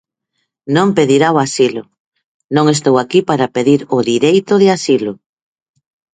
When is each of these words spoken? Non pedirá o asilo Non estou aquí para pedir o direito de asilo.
Non 0.75 0.87
pedirá 0.97 1.27
o 1.35 1.41
asilo 1.47 1.83
Non 2.55 2.65
estou 2.75 2.95
aquí 2.99 3.19
para 3.29 3.51
pedir 3.55 3.79
o 3.97 3.99
direito 4.11 4.53
de 4.61 4.67
asilo. 4.77 5.13